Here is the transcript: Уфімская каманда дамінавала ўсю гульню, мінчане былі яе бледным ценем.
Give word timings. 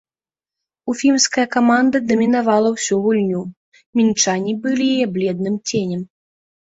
Уфімская 0.93 1.43
каманда 1.55 1.97
дамінавала 2.11 2.69
ўсю 2.77 2.95
гульню, 3.03 3.41
мінчане 4.01 4.53
былі 4.65 4.91
яе 4.95 5.07
бледным 5.19 5.55
ценем. 5.71 6.01